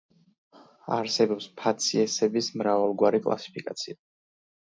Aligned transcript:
არსებობს 0.95 1.45
ფაციესების 1.61 2.47
მრავალგვარი 2.61 3.21
კლასიფიკაცია. 3.27 3.97